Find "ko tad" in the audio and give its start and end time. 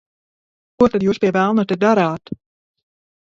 0.83-1.03